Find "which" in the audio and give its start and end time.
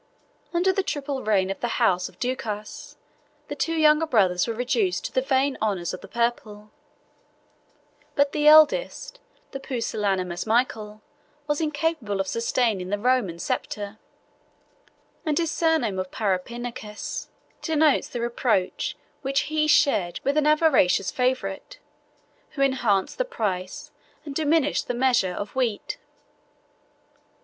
19.21-19.41